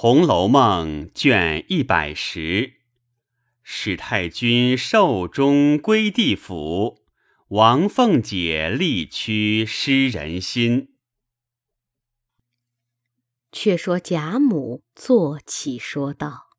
[0.00, 2.74] 红楼梦》卷一百十，
[3.64, 7.04] 史太君寿终归地府，
[7.48, 10.96] 王凤姐力屈失人心。
[13.50, 16.50] 却说贾母坐起说道：“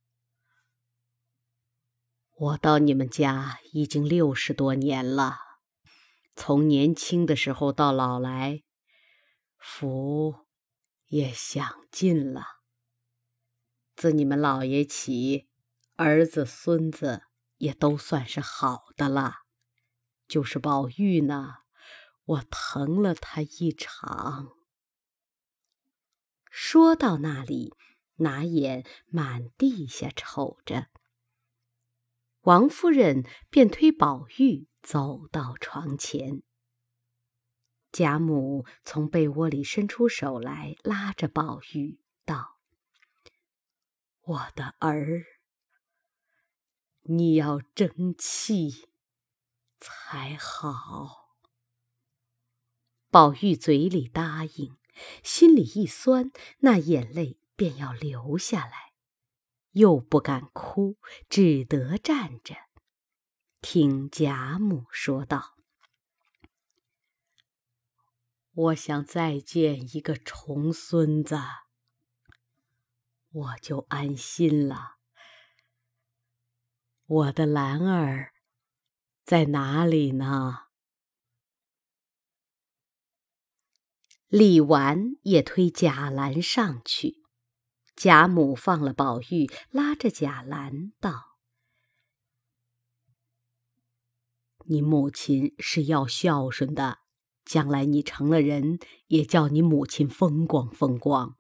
[2.36, 5.38] 我到你们家已经六十多年了，
[6.36, 8.64] 从年轻的时候到老来，
[9.58, 10.36] 福
[11.08, 12.59] 也享尽了。
[14.00, 15.50] 自你们老爷起，
[15.98, 17.24] 儿子孙子
[17.58, 19.40] 也都算是好的了。
[20.26, 21.56] 就是宝玉呢，
[22.24, 24.54] 我疼了他一场。”
[26.50, 27.74] 说到那里，
[28.20, 30.88] 拿眼满地下瞅着。
[32.44, 36.42] 王夫人便推宝玉走到床前。
[37.92, 42.59] 贾母从被窝里伸出手来，拉着宝玉道
[44.30, 45.26] ：“我的儿，
[47.04, 48.90] 你要争气
[49.80, 51.36] 才好。”
[53.10, 54.78] 宝玉嘴里答应。
[55.24, 58.94] 心里一酸，那眼泪便要流下来，
[59.72, 60.98] 又不敢哭，
[61.30, 62.56] 只得站着，
[63.62, 65.56] 听贾母说道
[68.52, 71.38] ：“我想再见一个重孙子，
[73.32, 74.98] 我就安心了。
[77.06, 78.34] 我的兰儿
[79.24, 80.66] 在哪里呢？”
[84.30, 87.24] 李纨也推贾兰上去，
[87.96, 91.40] 贾母放了宝玉，拉着贾兰道
[94.70, 97.00] ：“你母亲是要孝顺的，
[97.44, 98.78] 将来你成了人，
[99.08, 101.36] 也叫你母亲风光风光。”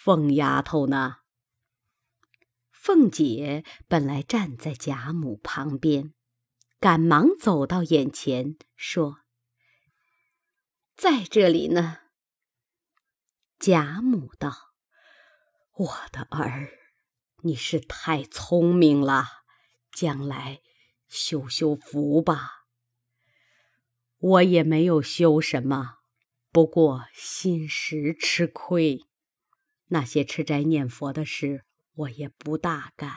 [0.00, 1.16] 凤丫头呢？
[2.70, 6.14] 凤姐本来站在贾母旁边，
[6.78, 9.22] 赶忙走到眼前说。
[10.96, 11.98] 在这里呢。
[13.58, 14.72] 贾母道
[15.74, 16.70] ：“我的儿，
[17.42, 19.24] 你是太聪明了，
[19.90, 20.60] 将来
[21.08, 22.66] 修修福吧。
[24.18, 25.98] 我也没有修什么，
[26.52, 29.07] 不过心实吃亏。
[29.88, 33.12] 那些吃斋念佛的事，我也不大干，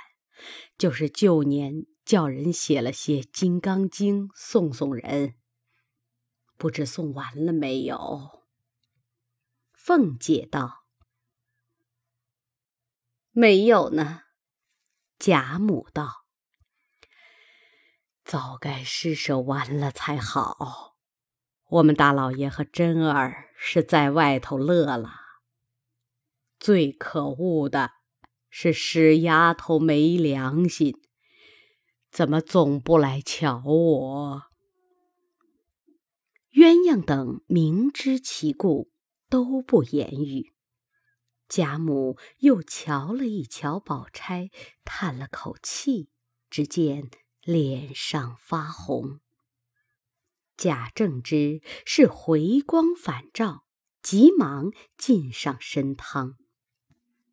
[0.77, 5.35] 就是旧年叫人写了些《金刚经》，送送人。”
[6.57, 8.43] 不知送完了没有？
[9.73, 10.85] 凤姐道
[13.31, 14.21] ：“没有呢。”
[15.17, 16.25] 贾母道
[18.23, 20.97] ：“早该施舍完了才好。
[21.67, 25.20] 我们大老爷和珍儿是在外头乐了。
[26.61, 27.89] 最可恶的
[28.51, 31.01] 是使丫头没良心，
[32.11, 34.43] 怎么总不来瞧我？”
[36.53, 38.91] 鸳鸯等明知其故，
[39.27, 40.53] 都不言语。
[41.49, 44.51] 贾母又瞧了一瞧宝钗，
[44.85, 46.09] 叹了口气，
[46.51, 47.09] 只见
[47.41, 49.19] 脸上发红。
[50.55, 53.65] 贾政知是回光返照，
[54.03, 56.35] 急忙进上参汤。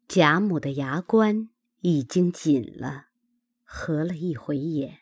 [0.08, 1.50] 贾母的牙关
[1.82, 3.08] 已经紧了，
[3.62, 5.00] 合了一回眼，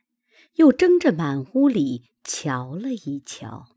[0.55, 3.69] 又睁着满屋里瞧了一瞧。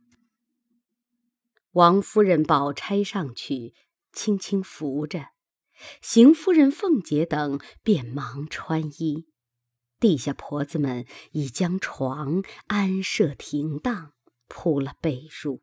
[1.74, 3.76] 王夫人、宝钗上去，
[4.12, 5.26] 轻轻扶着；
[6.02, 9.28] 邢夫人、凤姐等便忙穿衣。
[10.00, 14.14] 地下婆子们已将床安设停当，
[14.48, 15.62] 铺了被褥。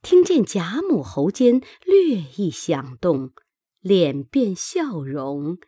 [0.00, 3.34] 听见贾母喉间略一响动，
[3.82, 5.58] 脸变笑容，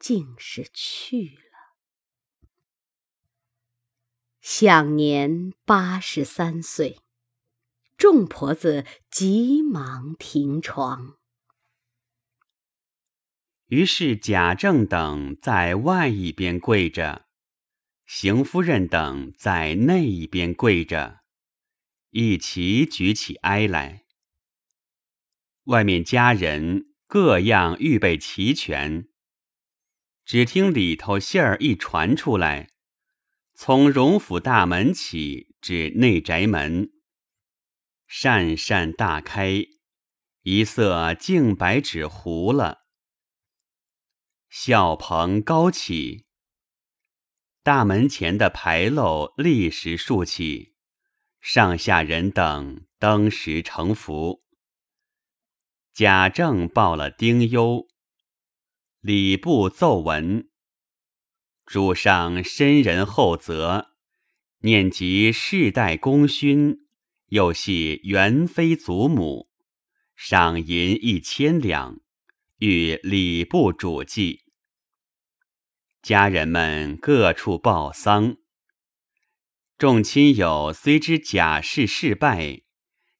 [0.00, 2.48] 竟是去了，
[4.40, 6.98] 享年八十三岁。
[7.96, 11.16] 众婆子急忙停床，
[13.66, 17.28] 于是贾政等在外一边跪着，
[18.04, 21.20] 邢夫人等在内一边跪着，
[22.10, 24.04] 一齐举起哀来。
[25.66, 29.06] 外面家人各样预备齐全，
[30.24, 32.70] 只听里头信儿一传出来，
[33.54, 36.90] 从荣府大门起至内宅门。
[38.08, 39.64] 扇扇大开，
[40.42, 42.88] 一色净白纸糊了。
[44.48, 46.26] 笑棚高起，
[47.62, 50.74] 大门前的牌楼立时竖起，
[51.40, 54.43] 上下人等登时成服。
[55.94, 57.86] 贾政报了丁忧。
[58.98, 60.50] 礼部奏闻：
[61.64, 63.92] 主上深仁厚泽，
[64.62, 66.88] 念及世代功勋，
[67.28, 69.48] 又系元妃祖母，
[70.16, 72.00] 赏银一千两，
[72.58, 74.40] 与礼部主祭。
[76.02, 78.38] 家人们各处报丧，
[79.78, 82.62] 众亲友虽知贾氏事败，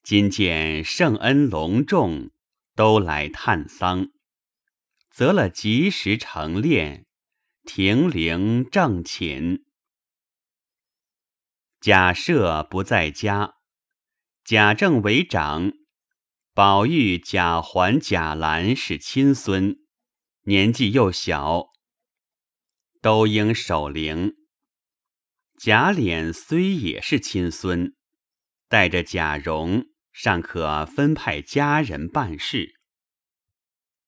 [0.03, 2.33] 今见圣恩隆重。
[2.75, 4.09] 都来探丧，
[5.11, 7.05] 择了吉时成殓，
[7.65, 9.65] 停灵正寝。
[11.81, 13.55] 贾赦不在家，
[14.45, 15.73] 贾政为长，
[16.53, 19.77] 宝玉、贾环、贾兰是亲孙，
[20.43, 21.67] 年纪又小，
[23.01, 24.35] 都应守灵。
[25.59, 27.95] 贾琏虽也是亲孙，
[28.69, 29.94] 带着贾蓉。
[30.15, 32.77] 尚可分派家人办事，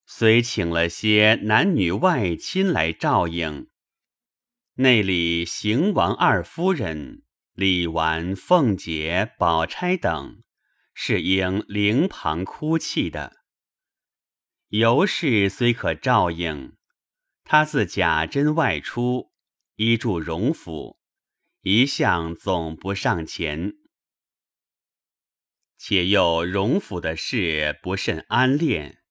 [0.07, 3.69] 虽请了些男女外亲来照应，
[4.75, 7.25] 内里邢王二夫人、
[7.55, 10.45] 李纨、凤姐、宝钗等，
[10.95, 13.39] 是应灵旁哭泣的。
[14.69, 16.77] 尤氏虽可照应，
[17.43, 19.33] 她自贾珍外出，
[19.75, 21.01] 依住荣府，
[21.63, 23.75] 一向总不上前。
[25.89, 29.05] 且又荣府的事不甚安恋，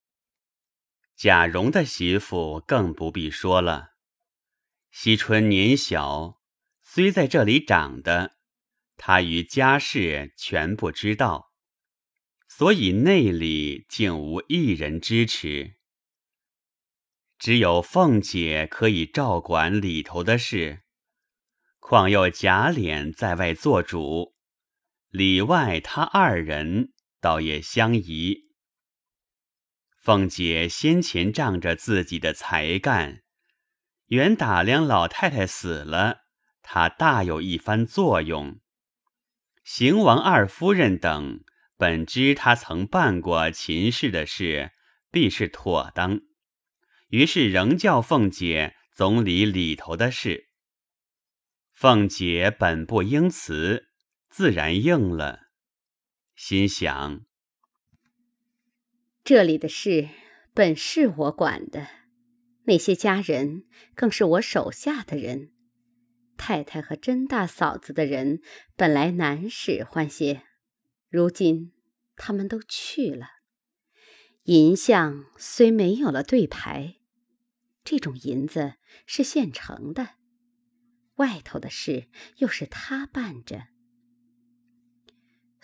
[1.15, 3.91] 贾蓉的媳妇更不必说了。
[4.91, 6.41] 惜春年小，
[6.83, 8.35] 虽在这里长的，
[8.97, 11.53] 他与家事全不知道，
[12.49, 15.75] 所以内里竟无一人支持。
[17.39, 20.81] 只有凤姐可以照管里头的事，
[21.79, 24.34] 况又贾琏在外做主。
[25.15, 26.91] 里外他二人
[27.21, 28.49] 倒也相宜。
[30.01, 33.23] 凤姐先前仗着自己的才干，
[34.07, 36.25] 原打量老太太死了，
[36.61, 38.59] 她大有一番作用。
[39.63, 41.45] 邢王二夫人等
[41.77, 44.73] 本知他曾办过秦氏的事，
[45.09, 46.19] 必是妥当，
[47.07, 50.49] 于是仍叫凤姐总理里头的事。
[51.73, 53.94] 凤姐本不应辞。
[54.37, 55.47] 自然应了，
[56.35, 57.25] 心想：
[59.23, 60.09] 这里的事
[60.53, 61.87] 本是我管的，
[62.65, 63.63] 那些家人
[63.95, 65.53] 更是我手下的人。
[66.35, 68.41] 太太和甄大嫂子的人
[68.75, 70.43] 本来难使唤些，
[71.07, 71.71] 如今
[72.17, 73.27] 他们都去了。
[74.43, 76.97] 银项虽没有了对牌，
[77.85, 78.73] 这种银子
[79.05, 80.15] 是现成的，
[81.15, 82.09] 外头的事
[82.39, 83.67] 又是他办着。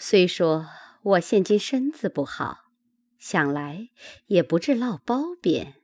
[0.04, 0.68] 虽说
[1.04, 2.72] 我现今身子不好，
[3.20, 3.90] 想来
[4.26, 5.84] 也不至落包贬，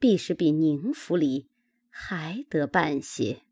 [0.00, 1.48] 必是比宁府里
[1.88, 3.42] 还得办些。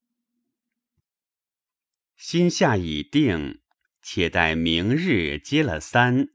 [2.16, 3.60] 心下已定，
[4.02, 6.30] 且待明日接了三，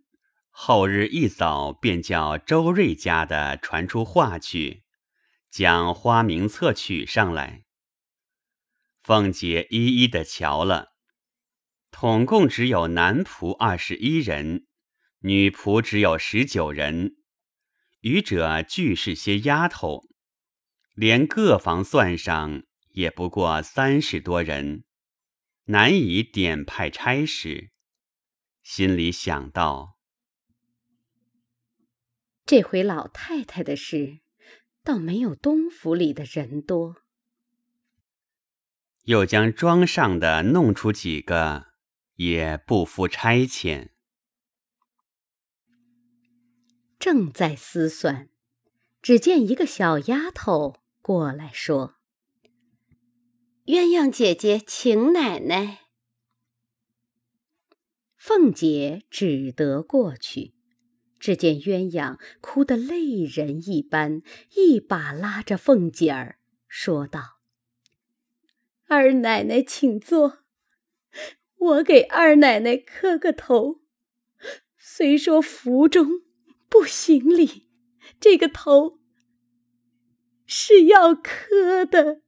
[0.50, 4.84] 后日一早便叫周瑞家的传出话去，
[5.52, 7.66] 将花名册取上来。
[9.04, 10.95] 凤姐一一的瞧了。
[11.98, 14.66] 统共只有男仆二十一人，
[15.20, 17.16] 女仆只有十九人，
[18.02, 20.04] 余者俱是些丫头，
[20.94, 24.84] 连各房算上也不过三十多人，
[25.68, 27.72] 难以点派差事。
[28.62, 29.98] 心里想到：
[32.46, 34.20] 这回老太太的事，
[34.84, 36.98] 倒没有东府里的人多。
[39.06, 41.74] 又将庄上的弄出几个。
[42.16, 43.90] 也不负差遣。
[46.98, 48.30] 正在思算，
[49.02, 51.96] 只见一个小丫头过来说
[53.66, 55.82] ：“鸳鸯姐姐请奶奶。”
[58.18, 60.56] 凤姐只得过去，
[61.20, 64.24] 只见鸳鸯哭得泪人一般，
[64.56, 67.40] 一把拉着凤姐儿，说道
[68.90, 70.40] ：“二奶奶请坐。”
[71.58, 73.82] 我给二奶奶磕个头，
[74.78, 76.22] 虽说福中
[76.70, 77.70] 不行礼，
[78.20, 79.00] 这个头
[80.46, 82.22] 是要磕的。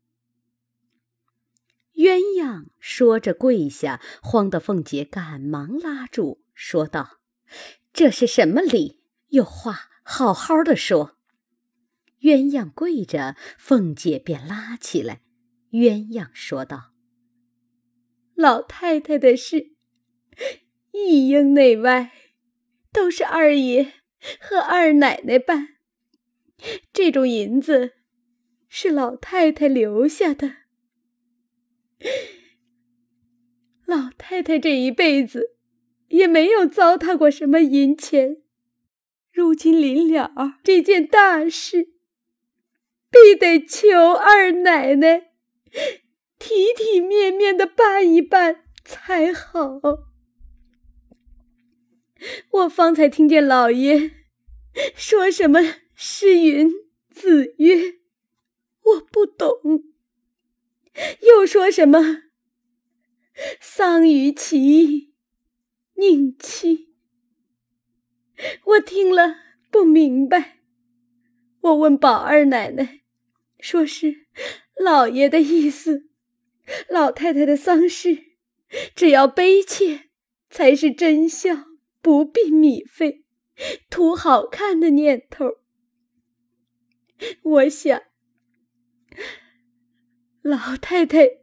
[1.93, 7.19] 鸳鸯说着跪下，慌得凤姐赶忙拉住，说道
[7.91, 9.03] ：“这是什么礼？
[9.29, 11.17] 有话好好的说。”
[12.21, 15.21] 鸳鸯跪着，凤姐便拉起来。
[15.71, 16.96] 鸳鸯说道。
[18.37, 19.71] 老太太的事，
[20.91, 22.11] 一应内外，
[22.93, 23.93] 都是二爷
[24.39, 25.69] 和二奶奶办。
[26.93, 27.93] 这种银子
[28.67, 30.57] 是老太太留下的。
[33.87, 35.55] 老太太这一辈子
[36.09, 38.43] 也没有糟蹋过什么银钱，
[39.31, 41.89] 如今临了这件大事，
[43.09, 45.31] 必得求二奶奶
[46.39, 49.81] 体体面面的办一办才好。
[52.51, 54.11] 我方才听见老爷
[54.95, 55.59] 说什么
[55.93, 56.69] “诗云
[57.09, 57.99] 子曰”，
[58.83, 59.83] 我不懂；
[61.21, 62.23] 又说什么
[63.61, 65.13] “丧于期，
[65.95, 66.95] 宁戚”，
[68.65, 69.35] 我听了
[69.69, 70.59] 不明白。
[71.61, 73.01] 我问宝二奶奶，
[73.59, 74.25] 说是
[74.79, 76.06] 老爷的意思，
[76.89, 78.23] 老太太的丧事，
[78.95, 80.09] 只要悲切
[80.49, 81.65] 才是真孝。
[81.99, 83.25] 不必米费，
[83.89, 85.57] 图好看的念头。
[87.41, 88.01] 我想，
[90.41, 91.39] 老太太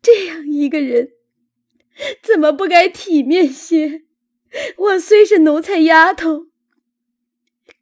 [0.00, 1.14] 这样一个人，
[2.22, 4.04] 怎么不该体面些？
[4.76, 6.46] 我虽是奴才丫头，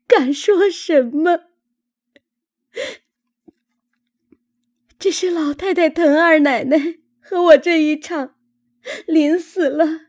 [0.07, 1.51] 敢说什么？
[5.03, 8.37] 只是老太太疼二奶奶和我这一场，
[9.05, 10.03] 临死了。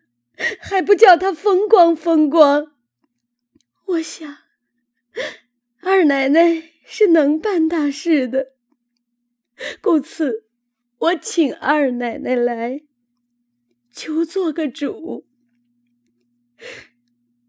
[0.60, 2.76] 还不叫她风光风光？
[3.86, 4.38] 我想，
[5.82, 8.54] 二奶奶是能办大事的，
[9.82, 10.46] 故此
[11.00, 12.84] 我请二奶奶来，
[13.92, 15.26] 求做个主。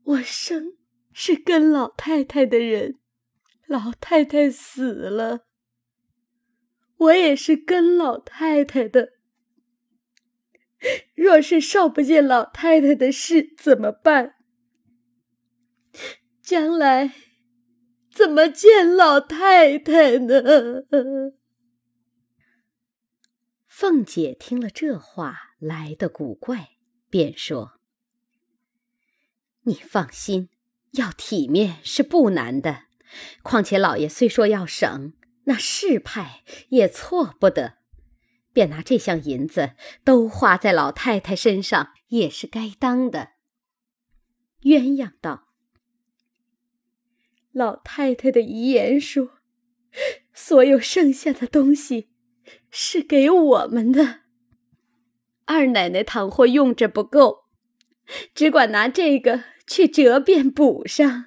[0.02, 0.78] 我生
[1.12, 2.98] 是跟老太太的人，
[3.66, 5.44] 老太太死了，
[7.04, 9.14] 我也是跟老太太的。
[11.14, 14.34] 若是少不见老太太的事怎么办？
[16.42, 17.14] 将来
[18.10, 20.42] 怎么见老太太呢？
[23.66, 26.76] 凤姐听了这话来的古怪，
[27.08, 27.80] 便说
[29.64, 30.50] ：“你放心，
[30.92, 32.84] 要体面是不难的。
[33.42, 37.78] 况且老爷虽说要省，那事派也错不得。”
[38.52, 39.72] 便拿这项银子
[40.04, 43.30] 都花在老太太身上，也是该当的。
[44.62, 45.48] 鸳鸯道
[47.50, 49.38] ：“老太太的遗言说，
[50.32, 52.10] 所有剩下的东西
[52.70, 54.20] 是给我们的。
[55.46, 57.46] 二奶奶倘或用着不够，
[58.34, 61.26] 只管拿这个去折变补上。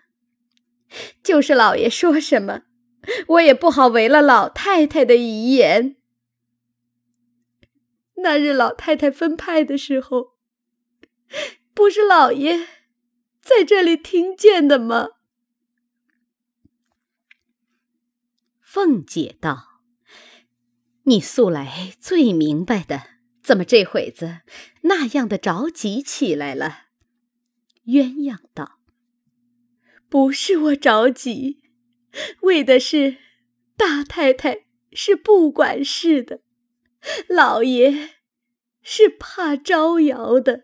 [1.21, 2.63] 就是老爷说什么，
[3.27, 5.95] 我也不好违了老太太的遗言。”
[8.23, 10.33] 那日老太太分派的时候，
[11.73, 12.67] 不是老爷
[13.41, 15.09] 在这里听见的吗？
[18.61, 19.81] 凤姐道
[21.03, 23.03] ：“你素来最明白的，
[23.41, 24.41] 怎么这会子
[24.81, 26.87] 那样的着急起来了？”
[27.85, 28.79] 鸳鸯道
[30.09, 31.61] ：“不是我着急，
[32.41, 33.17] 为的是
[33.75, 36.41] 大太太是不管事的。”
[37.29, 38.09] 老爷
[38.81, 40.63] 是怕招摇的，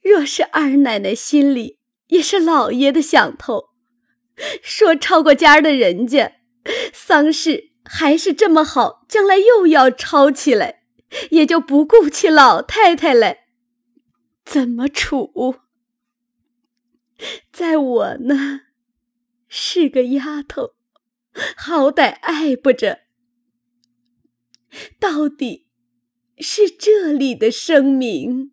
[0.00, 3.70] 若是二奶奶心里也是老爷的想头，
[4.62, 6.36] 说抄过家的人家
[6.92, 10.84] 丧事还是这么好，将来又要抄起来，
[11.30, 13.46] 也就不顾起老太太来，
[14.44, 15.56] 怎么处？
[17.52, 18.60] 在我呢，
[19.54, 20.76] 是个丫头，
[21.58, 23.00] 好歹爱不着。
[24.98, 25.68] 到底
[26.38, 28.52] 是这里的声明。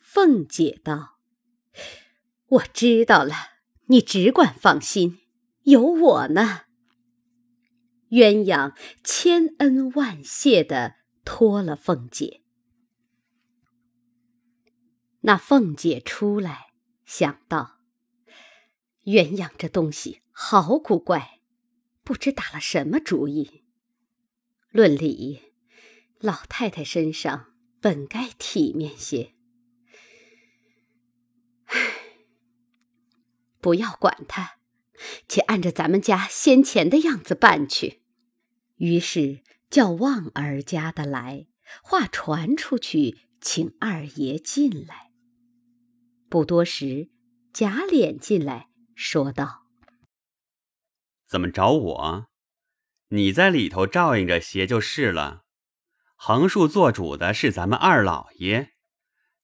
[0.00, 1.20] 凤姐道
[2.48, 3.34] ：“我知道了，
[3.86, 5.20] 你只管放心，
[5.62, 6.62] 有我呢。”
[8.10, 12.42] 鸳鸯千恩万谢的托了凤姐。
[15.20, 16.72] 那凤姐出来，
[17.06, 17.78] 想到
[19.04, 21.40] 鸳鸯这东西好古怪。
[22.04, 23.62] 不知打了什么主意。
[24.70, 25.52] 论理，
[26.18, 29.34] 老太太身上本该体面些。
[31.66, 31.76] 唉，
[33.60, 34.56] 不要管他，
[35.28, 38.02] 且按着咱们家先前的样子办去。
[38.78, 41.46] 于是叫旺儿家的来，
[41.84, 45.12] 话传出去，请二爷进来。
[46.28, 47.10] 不多时，
[47.52, 49.62] 贾琏进来，说道。
[51.26, 52.26] 怎么找我？
[53.08, 55.44] 你在里头照应着些就是了。
[56.14, 58.74] 横竖做主的是咱们二老爷，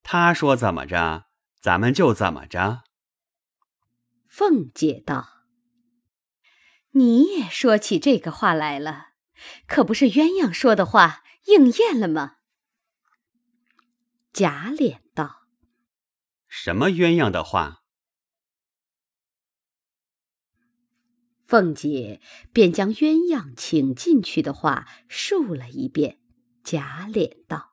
[0.03, 1.27] 他说怎么着，
[1.61, 2.85] 咱们就怎么着。”
[4.29, 5.45] 凤姐道
[6.93, 9.09] ：“你也说起这个话来了，
[9.67, 12.37] 可不是鸳鸯说的话应验了吗？”
[14.33, 15.49] 贾琏道
[16.47, 17.83] ：“什么鸳鸯的话？”
[21.49, 22.21] 凤姐
[22.53, 26.19] 便将鸳鸯请进去的话述了一遍。
[26.63, 27.73] 贾琏道：“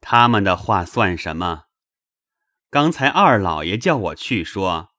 [0.00, 1.64] 他们的话算什么？
[2.70, 4.94] 刚才二老爷叫我去说，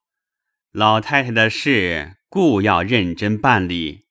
[0.70, 4.06] 老太太的事固要认真办理。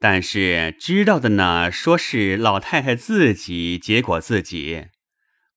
[0.00, 4.88] 但是知道的呢，说是老太太自己结果自己；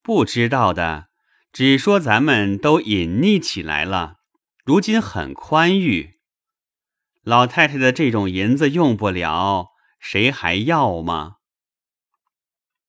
[0.03, 1.07] 不知道的，
[1.51, 4.17] 只说咱们都隐匿起来了。”
[4.69, 6.19] 如今很宽裕，
[7.23, 11.37] 老太太的这种银子用不了，谁还要吗？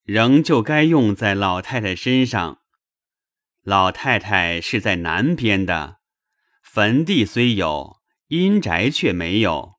[0.02, 2.58] 仍旧该用在老太太身上。
[3.62, 6.00] 老太太是在南边的，
[6.62, 7.96] 坟地虽有，
[8.26, 9.76] 阴宅却没有。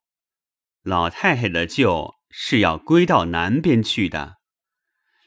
[0.81, 4.37] 老太太的旧是要归到南边去的，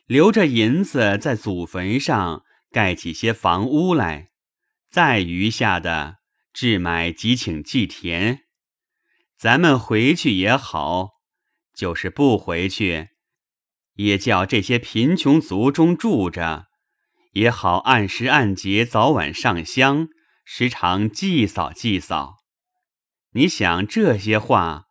[0.06, 4.32] 留着银子在祖坟上盖起些房屋来，
[4.90, 6.23] 再余下的。
[6.54, 8.44] 置买即请祭田，
[9.36, 11.16] 咱们回去也好；
[11.74, 13.08] 就是不回去，
[13.94, 16.68] 也叫这些贫穷族中住着，
[17.32, 20.06] 也好按时按节早晚上香，
[20.44, 22.36] 时常祭扫祭扫。
[23.32, 24.84] 你想这些话，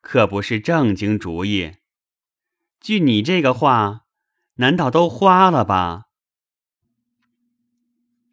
[0.00, 1.74] 可不是正经主意。
[2.80, 4.06] 据你这个话，
[4.54, 6.06] 难道都花了吧？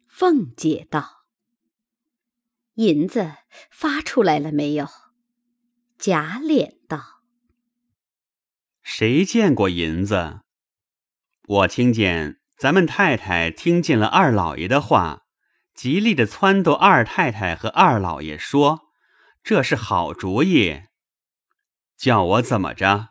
[0.08, 1.17] 凤姐道。
[2.78, 3.32] 银子
[3.72, 4.86] 发出来了没有？
[5.98, 7.24] 贾琏道
[8.82, 10.42] ：“谁见过银子？
[11.48, 15.24] 我听见咱们太太听见了二老爷的话，
[15.74, 18.82] 极力的撺掇二太太和二老爷说，
[19.42, 20.82] 这是好主意。
[21.96, 23.08] 叫我怎么着？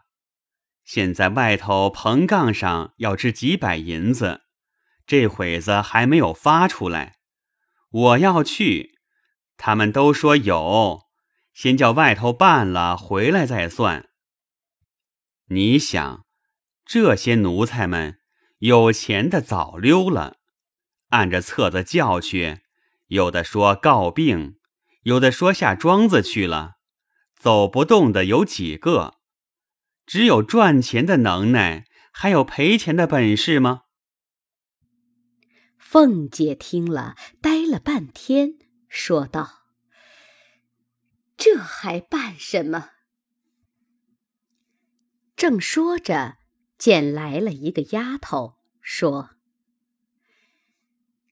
[0.86, 4.44] 现在外头棚杠上要值几百银子，
[5.06, 7.18] 这会子还没有发出来，
[7.90, 8.96] 我要去。”
[9.58, 11.02] 他们都说有，
[11.54, 14.10] 先叫外头办了，回来再算。
[15.50, 16.26] 你想，
[16.86, 18.20] 这些奴才们
[18.60, 20.38] 有钱的早溜了，
[21.10, 22.60] 按着册子叫去，
[23.08, 24.58] 有的说告病，
[25.04, 26.76] 有的说下庄子去了，
[27.36, 29.16] 走不动的有几个？
[30.06, 33.82] 只有赚钱的能耐，还有赔钱的本事吗？
[35.78, 38.67] 凤姐听了，呆了半天。
[38.88, 39.64] 说道
[41.38, 42.92] ：“这还办什么？”
[45.38, 46.38] 正说着，
[46.78, 49.32] 见来了一个丫头，说：“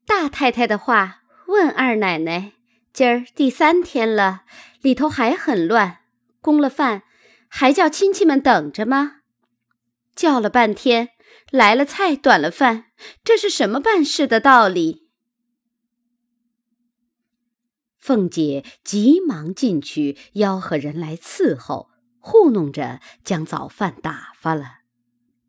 [0.06, 2.54] 大太太的话问二奶奶，
[2.94, 4.44] 今儿第三天了，
[4.82, 6.02] 里头还很乱，
[6.39, 7.04] 供了饭，
[7.48, 9.22] 还叫亲戚们等着吗？
[10.15, 11.10] 叫了半天，
[11.50, 12.91] 来了菜，短了饭，
[13.24, 15.04] 这是什么办事的道理？”
[18.06, 21.89] 凤姐急忙进去吆喝人来伺候，
[22.20, 24.82] 糊弄着将早饭打发了。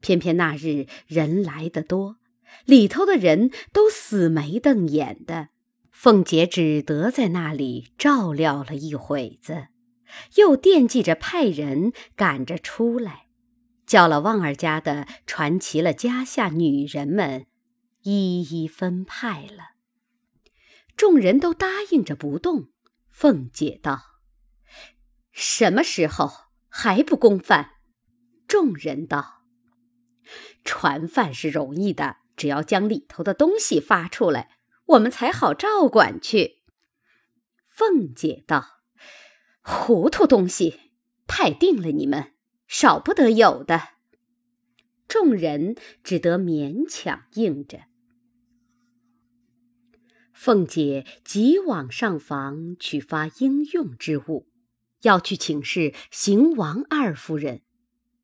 [0.01, 2.17] 偏偏那日人来的多，
[2.65, 5.49] 里头的人都死眉瞪眼的，
[5.91, 9.67] 凤姐只得在那里照料了一会子，
[10.37, 13.27] 又惦记着派人赶着出来，
[13.87, 17.45] 叫了旺儿家的传齐了家下女人们，
[18.05, 19.76] 一一分派了。
[20.97, 22.69] 众人都答应着不动。
[23.11, 24.03] 凤姐道
[25.33, 26.31] ：“什么时候
[26.69, 27.73] 还不供饭？”
[28.49, 29.45] 众人道
[30.65, 36.63] ：“传饭是容易的，只要将里头的东西发出来，我们才好照管去。”
[37.69, 38.81] 凤姐道
[39.61, 40.93] ：“糊涂东西，
[41.27, 42.33] 派定了你们，
[42.67, 43.91] 少不得有的。”
[45.09, 47.83] 众人只得勉强应着。
[50.37, 54.47] 凤姐急往上房去发应用之物，
[55.01, 57.63] 要去请示邢王二夫人。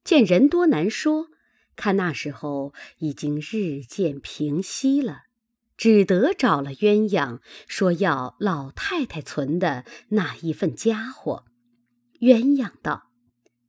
[0.04, 1.28] 见人多难说，
[1.74, 5.22] 看那时候已经日渐平息了，
[5.78, 11.46] 只得找了鸳鸯，说要老太太存的那一份家伙。
[12.20, 13.10] 鸳鸯道：“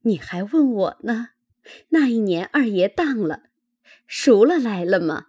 [0.04, 1.30] 你还问我呢？
[1.88, 3.44] 那一年二爷当了，
[4.06, 5.28] 赎了来了吗？”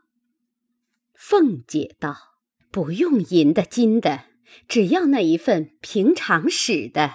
[1.15, 2.34] 凤姐道。
[2.75, 4.25] 不用银的金的，
[4.67, 7.13] 只要那一份平常使的。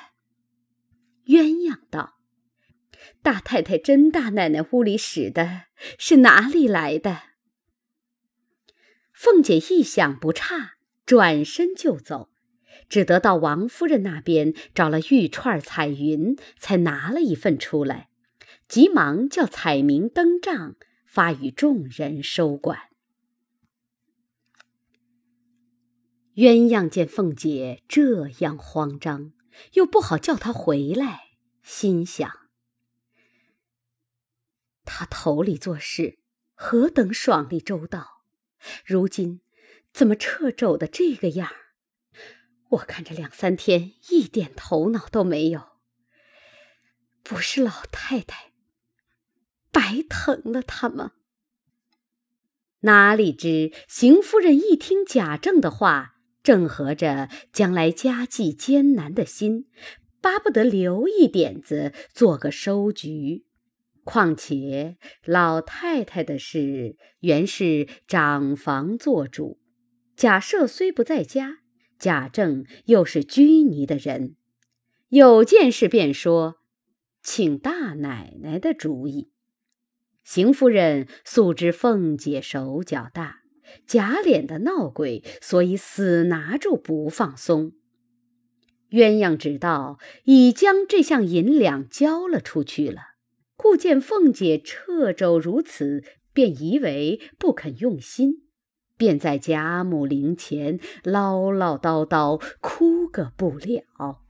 [1.26, 2.14] 鸳鸯道
[3.20, 5.64] ：“大太太、甄大奶奶屋里使的
[5.98, 7.24] 是哪里来的？”
[9.12, 12.30] 凤姐一想不差，转身就走，
[12.88, 18.08] 只得到王夫人那边找了玉串彩云，才拿了一份出来，
[18.66, 22.89] 急忙叫彩明登帐，发与众人收管。
[26.40, 29.34] 鸳鸯见凤姐这样慌张，
[29.74, 32.48] 又不好叫她回来，心想：
[34.86, 36.18] 她头里做事
[36.54, 38.22] 何等爽利周到，
[38.86, 39.42] 如今
[39.92, 41.76] 怎么掣肘的这个样儿？
[42.70, 45.72] 我看这两三天一点头脑都没有，
[47.22, 48.52] 不是老太太
[49.70, 51.12] 白疼了她吗？
[52.78, 56.16] 哪里知邢夫人一听贾政的话。
[56.42, 59.66] 正合着将来家计艰难的心，
[60.20, 63.44] 巴不得留一点子做个收局。
[64.02, 69.60] 况且老太太的事原是长房做主，
[70.16, 71.58] 贾赦虽不在家，
[71.98, 74.36] 贾政又是拘泥的人，
[75.10, 76.56] 有件事便说，
[77.22, 79.30] 请大奶奶的主意。
[80.24, 83.39] 邢夫人素知凤姐手脚大。
[83.86, 87.72] 假脸的闹鬼，所以死拿住不放松。
[88.90, 93.00] 鸳鸯知道已将这项银两交了出去了，
[93.56, 96.02] 故见凤姐掣肘如此，
[96.32, 98.48] 便以为不肯用心，
[98.96, 104.22] 便在贾母灵前唠唠叨叨，哭个不了。